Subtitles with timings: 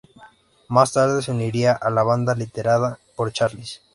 [0.67, 3.83] Más tarde, se uniría a la banda liderada por Charles.